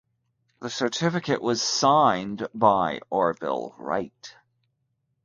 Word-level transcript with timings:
The 0.61 0.69
certificate 0.71 1.43
was 1.43 1.61
signed 1.61 2.47
by 2.55 3.01
Orville 3.11 3.75
Wright. 3.77 4.35